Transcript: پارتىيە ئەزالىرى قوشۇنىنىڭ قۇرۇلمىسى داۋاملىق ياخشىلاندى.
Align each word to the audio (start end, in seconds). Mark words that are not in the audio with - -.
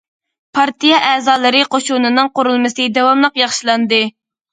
پارتىيە 0.57 1.01
ئەزالىرى 1.09 1.61
قوشۇنىنىڭ 1.75 2.31
قۇرۇلمىسى 2.39 2.87
داۋاملىق 2.97 3.37
ياخشىلاندى. 3.41 4.01